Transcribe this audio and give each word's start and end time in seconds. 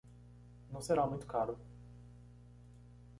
Não 0.73 0.81
será 0.81 1.05
muito 1.05 1.27
caro. 1.27 1.55